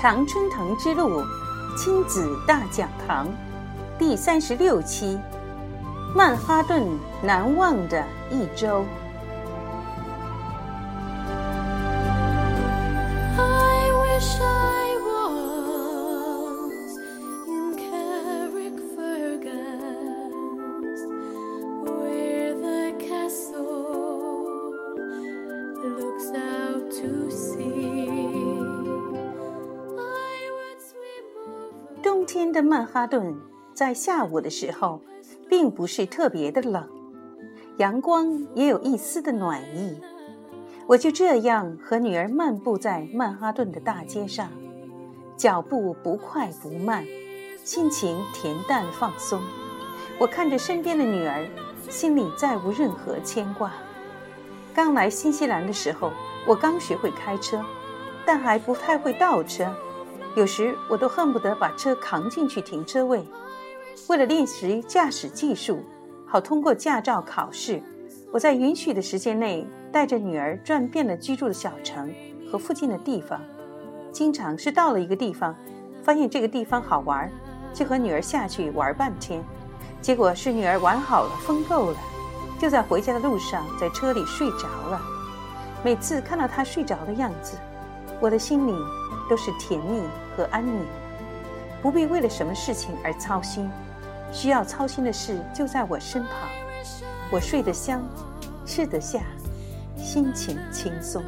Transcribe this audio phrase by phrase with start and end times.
[0.00, 1.22] 常春藤之路
[1.76, 3.28] 亲子大讲堂
[3.98, 5.18] 第三十六期：
[6.14, 6.86] 曼哈顿
[7.20, 8.84] 难忘的一周。
[32.00, 33.34] 冬天的曼哈顿
[33.74, 35.00] 在下午的时候，
[35.48, 36.88] 并不是特别的冷，
[37.78, 40.00] 阳光也有一丝的暖意。
[40.86, 44.48] 我就这样和女儿漫步在曼哈顿的大街上，
[45.36, 47.04] 脚步不快不慢，
[47.64, 49.40] 心情恬淡放松。
[50.18, 51.46] 我看着身边的女儿，
[51.88, 53.72] 心里再无任何牵挂。
[54.72, 56.12] 刚来新西兰的时候，
[56.46, 57.60] 我刚学会开车，
[58.24, 59.74] 但还不太会倒车。
[60.38, 63.26] 有时我都恨不得把车扛进去停车位。
[64.06, 65.82] 为了练习驾驶技术，
[66.24, 67.82] 好通过驾照考试，
[68.30, 72.14] 我在允许的时间内带着女儿转遍了居住的小城
[72.48, 73.40] 和附近的地方。
[74.12, 75.52] 经常是到了一个地方，
[76.04, 77.28] 发现这个地方好玩，
[77.74, 79.42] 就和女儿下去玩半天。
[80.00, 81.98] 结果是女儿玩好了，疯够了，
[82.60, 85.02] 就在回家的路上在车里睡着了。
[85.82, 87.58] 每次看到她睡着的样子，
[88.20, 88.72] 我的心里
[89.28, 90.00] 都是甜蜜。
[90.38, 90.86] 和安宁，
[91.82, 93.68] 不必为了什么事情而操心。
[94.30, 96.32] 需要操心的事就在我身旁，
[97.28, 98.00] 我睡得香，
[98.64, 99.22] 吃得下，
[99.96, 101.24] 心情轻松。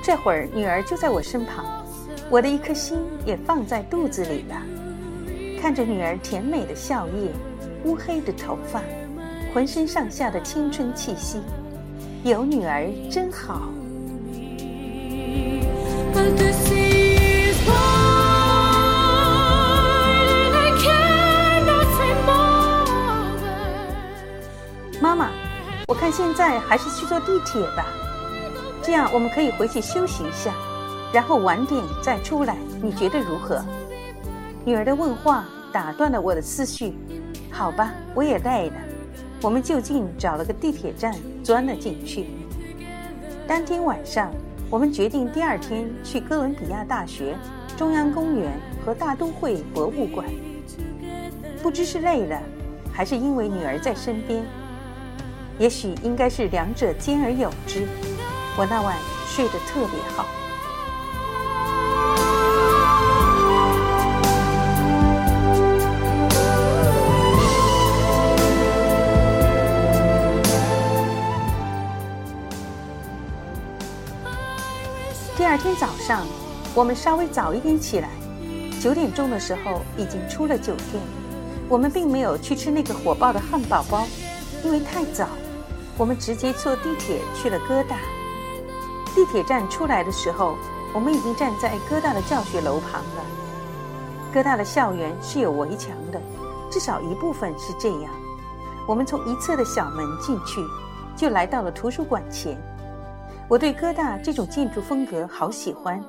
[0.00, 1.84] 这会儿女儿就在我身旁，
[2.30, 4.56] 我的一颗心也放在肚子里了。
[5.60, 7.30] 看着女儿甜美的笑靥，
[7.84, 8.82] 乌黑的头发，
[9.52, 11.40] 浑身上下的青春气息，
[12.24, 13.70] 有女儿真好。
[25.00, 25.30] 妈妈，
[25.86, 27.86] 我看现在还是去坐地铁吧，
[28.82, 30.52] 这样我们可以回去休息一下，
[31.12, 33.64] 然后晚点再出来，你觉得如何？
[34.64, 36.94] 女儿的问话打断了我的思绪。
[37.58, 38.76] 好吧，我也累了。
[39.42, 42.26] 我们就近找了个地铁站，钻了进去。
[43.48, 44.30] 当天晚上，
[44.70, 47.34] 我们决定第二天去哥伦比亚大学、
[47.76, 48.52] 中央公园
[48.86, 50.24] 和大都会博物馆。
[51.60, 52.40] 不知是累了，
[52.92, 54.44] 还是因为女儿在身边，
[55.58, 57.88] 也许应该是两者兼而有之。
[58.56, 60.26] 我那晚睡得特别好。
[76.08, 76.26] 上，
[76.74, 78.08] 我们稍微早一点起来，
[78.80, 81.02] 九点钟的时候已经出了酒店。
[81.68, 84.06] 我们并没有去吃那个火爆的汉堡包，
[84.64, 85.28] 因为太早。
[85.98, 87.98] 我们直接坐地铁去了哥大。
[89.14, 90.54] 地铁站出来的时候，
[90.94, 93.22] 我们已经站在哥大的教学楼旁了。
[94.32, 96.18] 哥大的校园是有围墙的，
[96.70, 98.10] 至少一部分是这样。
[98.86, 100.64] 我们从一侧的小门进去，
[101.14, 102.58] 就来到了图书馆前。
[103.48, 106.04] 我对哥大这种建筑风格好喜欢，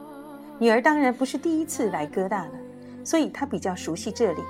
[0.57, 2.51] 女儿当然不是第一次来哥大了，
[3.05, 4.41] 所以她比较熟悉这里。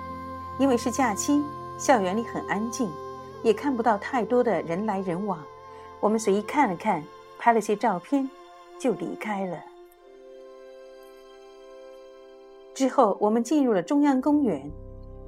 [0.60, 1.40] 因为是假期，
[1.78, 2.90] 校园里很安静，
[3.44, 5.40] 也看不到太多的人来人往。
[6.00, 7.04] 我们随意看了看，
[7.38, 8.28] 拍了些照片，
[8.80, 9.64] 就离开了。
[12.74, 14.68] 之后，我们进入了中央公园。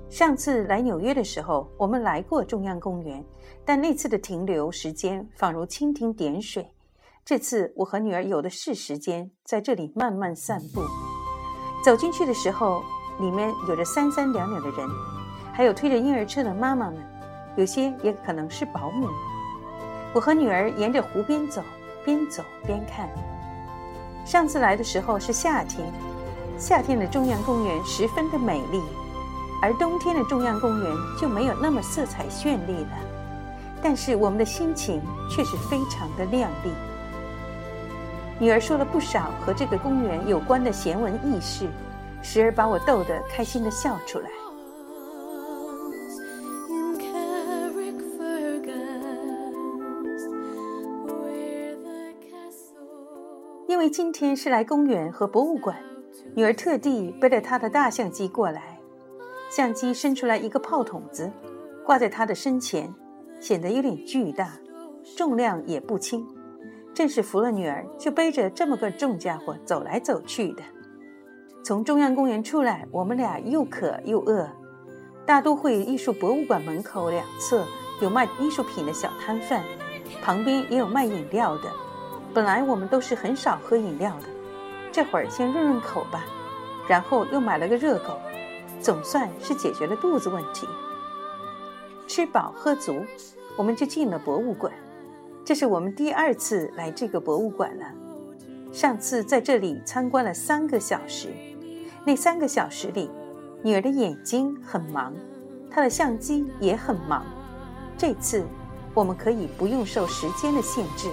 [0.10, 3.24] 上次来纽约的时候，我们来过中央公园，
[3.64, 6.68] 但那次的停留时间仿如蜻蜓点水。
[7.32, 10.82] 这次我和女儿有的是时间在这里慢慢散步。
[11.82, 12.84] 走进去的时候，
[13.22, 14.86] 里面有着三三两两的人，
[15.54, 16.98] 还有推着婴儿车的妈妈们，
[17.56, 19.08] 有些也可能是保姆。
[20.14, 21.64] 我和女儿沿着湖边走，
[22.04, 23.10] 边走边看。
[24.26, 25.90] 上次来的时候是夏天，
[26.58, 28.82] 夏天的中央公园十分的美丽，
[29.62, 32.98] 而冬天的中央公园就没有那么色彩绚丽了。
[33.82, 36.70] 但是我们的心情却是非常的亮丽。
[38.42, 41.68] 女儿说了不少和这个公园有关的闲文轶事，
[42.24, 44.28] 时而把我逗得开心的笑出来。
[53.68, 55.78] 因为今天是来公园和博物馆，
[56.34, 58.80] 女儿特地背着她的大相机过来，
[59.52, 61.32] 相机伸出来一个炮筒子，
[61.86, 62.92] 挂在她的身前，
[63.40, 64.54] 显得有点巨大，
[65.16, 66.28] 重量也不轻。
[66.94, 70.62] 正是服了女儿，就背着这么个重家伙走来走去的。
[71.64, 74.48] 从中央公园出来，我们俩又渴又饿。
[75.26, 77.66] 大都会艺术博物馆门口两侧
[78.02, 79.64] 有卖艺术品的小摊贩，
[80.22, 81.72] 旁边也有卖饮料的。
[82.34, 84.26] 本来我们都是很少喝饮料的，
[84.92, 86.26] 这会儿先润润口吧。
[86.88, 88.18] 然后又买了个热狗，
[88.82, 90.68] 总算是解决了肚子问题。
[92.08, 93.06] 吃饱喝足，
[93.56, 94.74] 我们就进了博物馆。
[95.44, 97.86] 这是我们第二次来这个博物馆了。
[98.72, 101.30] 上次在这里参观了三个小时，
[102.06, 103.10] 那三个小时里，
[103.64, 105.14] 女儿的眼睛很忙，
[105.70, 107.26] 她的相机也很忙。
[107.98, 108.46] 这次，
[108.94, 111.10] 我们可以不用受时间的限制，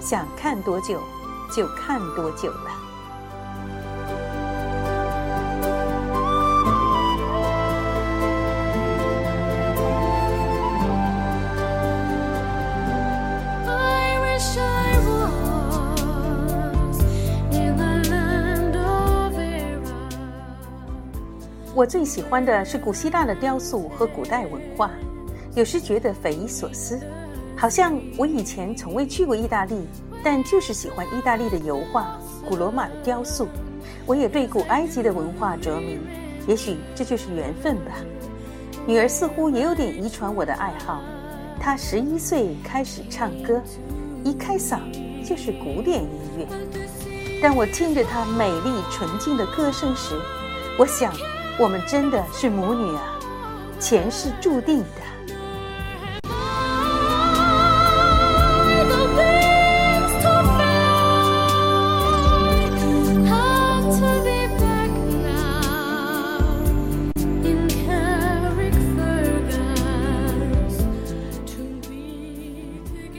[0.00, 1.00] 想看多久
[1.54, 2.70] 就看多久了。
[21.76, 24.92] 我最喜欢的是古希腊的雕塑和古代文化，
[25.56, 27.00] 有时觉得匪夷所思，
[27.56, 29.84] 好像我以前从未去过意大利，
[30.22, 32.16] 但就是喜欢意大利的油画、
[32.48, 33.48] 古罗马的雕塑。
[34.06, 35.98] 我也对古埃及的文化着迷，
[36.46, 37.96] 也许这就是缘分吧。
[38.86, 41.02] 女儿似乎也有点遗传我的爱好，
[41.58, 43.60] 她十一岁开始唱歌，
[44.22, 44.78] 一开嗓
[45.24, 46.46] 就是古典音乐。
[47.42, 50.14] 当我听着她美丽纯净的歌声时，
[50.78, 51.12] 我想。
[51.56, 53.16] 我们真的是母女啊，
[53.78, 54.86] 前世注定的。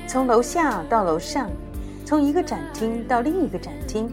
[0.07, 1.49] 从楼下到楼上，
[2.05, 4.09] 从一个展厅到另一个展厅，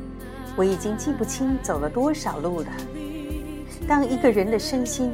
[0.56, 2.66] 我已经记不清走了多少路了。
[3.86, 5.12] 当一个人的身心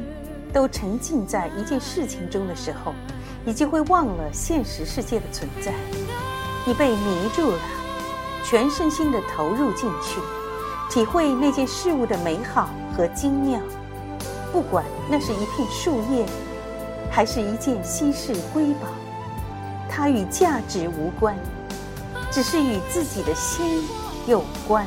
[0.53, 2.93] 都沉浸在一件事情中的时候，
[3.43, 5.73] 你就会忘了现实世界的存在。
[6.65, 7.59] 你被迷住了，
[8.43, 10.19] 全身心的投入进去，
[10.89, 13.59] 体会那件事物的美好和精妙。
[14.51, 16.25] 不管那是一片树叶，
[17.09, 18.87] 还是一件稀世瑰宝，
[19.89, 21.35] 它与价值无关，
[22.31, 23.83] 只是与自己的心
[24.27, 24.85] 有关。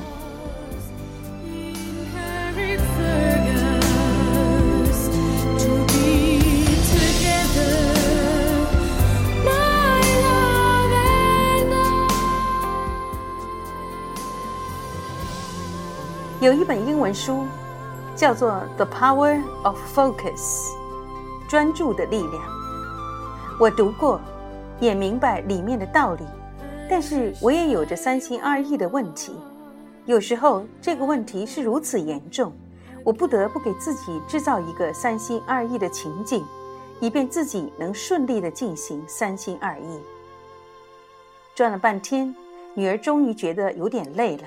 [16.43, 17.47] 有一本英文书，
[18.17, 20.71] 叫做《The Power of Focus》，
[21.49, 22.43] 专注的力量。
[23.61, 24.21] 我读过，
[24.81, 26.25] 也明白里面的道理，
[26.91, 29.37] 但是我也有着三心二意的问题。
[30.05, 32.53] 有时候这个问题是如此严重，
[33.05, 36.45] 我不得不给自己制造一个三心二意的情景，
[36.99, 40.01] 以便自己能顺利的进行三心二意。
[41.55, 42.35] 转了半天，
[42.75, 44.43] 女儿终于觉得有点累了。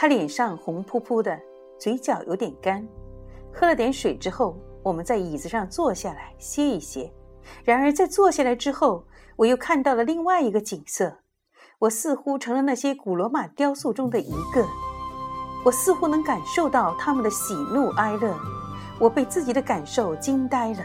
[0.00, 1.36] 他脸上红扑扑的，
[1.76, 2.86] 嘴角有点干。
[3.52, 7.12] 喝了点水之后，我们在椅子上坐下来歇一歇。
[7.64, 11.18] 然而，在坐下来之后，我又看到了另外一个景色。
[11.80, 14.64] 我似乎成了那些古罗马雕塑中的一个。
[15.64, 18.32] 我似乎能感受到他们的喜怒哀乐。
[19.00, 20.80] 我被自己的感受惊呆了。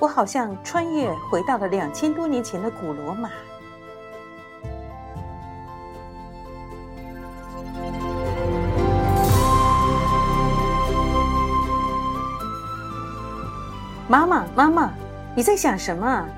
[0.00, 3.30] 我好像穿越回到了两千多年前的古罗马。
[14.12, 14.92] 妈妈，妈妈，
[15.34, 16.28] 你在想什么？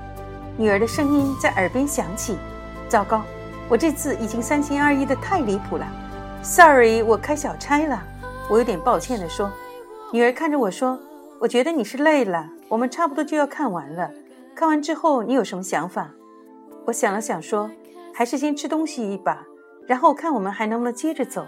[0.55, 2.37] 女儿的声音在耳边响起。
[2.87, 3.21] 糟糕，
[3.67, 5.85] 我这次已经三心二意的太离谱了。
[6.41, 8.01] Sorry，我开小差了。
[8.49, 9.51] 我有点抱歉地说。
[10.13, 10.97] 女儿看着我说
[11.37, 14.09] ：“我觉得你是累了，我们差不多就要看完了。
[14.55, 16.11] 看完之后你有什么想法？”
[16.87, 17.69] 我想了想说
[18.15, 19.45] ：“还是先吃东西一把，
[19.85, 21.45] 然后看我们还能不能接着走。”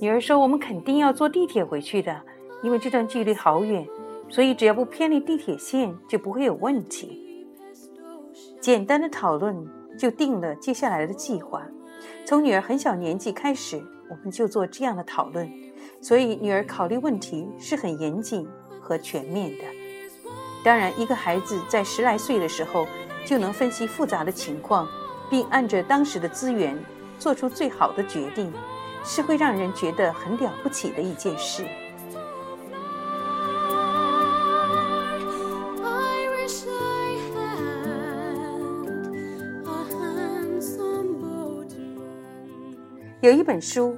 [0.00, 2.16] 女儿说：“我们肯定要坐地铁回去的，
[2.62, 3.84] 因为这段距离好远。”
[4.32, 7.46] 所以，只要不偏离地铁线，就不会有问题。
[8.62, 9.54] 简单的讨论
[9.98, 11.62] 就定了接下来的计划。
[12.24, 13.76] 从女儿很小年纪开始，
[14.08, 15.52] 我们就做这样的讨论，
[16.00, 18.48] 所以女儿考虑问题是很严谨
[18.80, 19.64] 和全面的。
[20.64, 22.86] 当然，一个孩子在十来岁的时候
[23.26, 24.88] 就能分析复杂的情况，
[25.28, 26.74] 并按着当时的资源
[27.18, 28.50] 做出最好的决定，
[29.04, 31.66] 是会让人觉得很了不起的一件事。
[43.22, 43.96] 有一本书，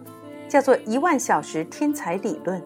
[0.51, 2.61] 叫做《一万小时天才理论》，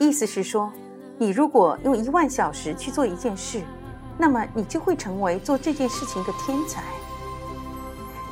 [0.00, 0.72] 意思是说，
[1.16, 3.62] 你如果用一万小时去做一件事，
[4.18, 6.82] 那么你就会成为做这件事情的天才。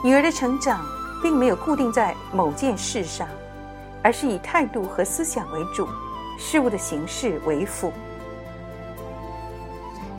[0.02, 0.84] 女儿的成长
[1.22, 3.28] 并没有固定在某件事上，
[4.02, 5.86] 而是以态度和思想为主，
[6.40, 7.92] 事物的形式为辅。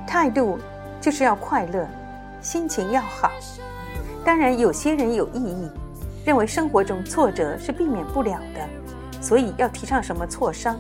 [0.08, 0.58] 态度
[1.02, 1.86] 就是要快乐，
[2.42, 3.30] 心情要好。
[4.24, 5.70] 当然，有些人有异议。
[6.28, 10.78] 认为生活中挫折是避免不了的，所以要提倡什么挫伤，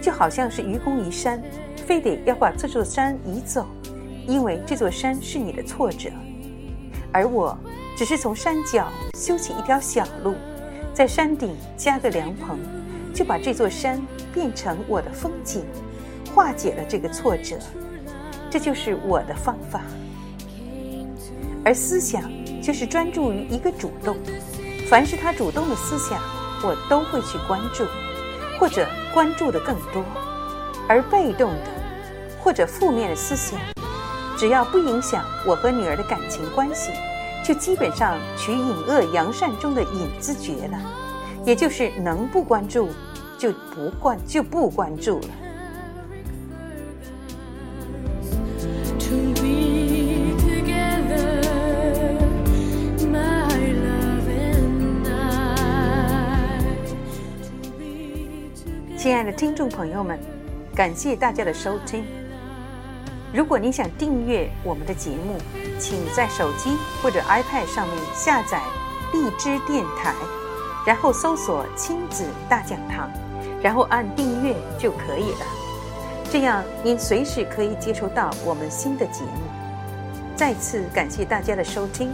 [0.00, 1.42] 就好像是愚公移山，
[1.84, 3.66] 非得要把这座山移走，
[4.24, 6.10] 因为这座山是你的挫折。
[7.10, 7.58] 而我
[7.96, 10.36] 只是从山脚修起一条小路，
[10.94, 12.56] 在山顶加个凉棚，
[13.12, 14.00] 就把这座山
[14.32, 15.64] 变成我的风景，
[16.32, 17.58] 化解了这个挫折。
[18.48, 19.82] 这就是我的方法。
[21.64, 22.30] 而思想
[22.62, 24.16] 就是专注于一个主动。
[24.88, 26.18] 凡是他主动的思想，
[26.62, 27.84] 我都会去关注，
[28.58, 30.02] 或者关注的更多；
[30.88, 31.66] 而被动的
[32.40, 33.60] 或者负面的思想，
[34.38, 36.90] 只要不影响我和女儿的感情关系，
[37.44, 40.78] 就基本上取隐恶扬善中的隐字诀了，
[41.44, 42.88] 也就是能不关注
[43.36, 45.28] 就不关就不关注了。
[59.08, 60.20] 亲爱的听众朋友们，
[60.74, 62.04] 感谢大家的收听。
[63.32, 65.38] 如果你想订阅我们的节目，
[65.78, 68.60] 请在手机或者 iPad 上面下载
[69.14, 70.12] 荔枝电台，
[70.86, 73.10] 然后搜索“亲子大讲堂”，
[73.64, 75.46] 然后按订阅就可以了。
[76.30, 79.40] 这样您随时可以接收到我们新的节目。
[80.36, 82.12] 再次感谢大家的收听，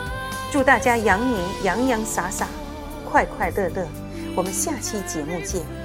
[0.53, 2.47] 祝大家羊年洋洋洒洒，
[3.05, 3.85] 快快乐乐。
[4.37, 5.84] 我们下期节目见。